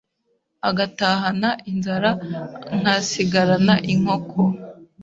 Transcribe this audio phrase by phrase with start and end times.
[0.69, 2.09] agatahana inzara
[2.77, 4.41] nkasigarana inkoko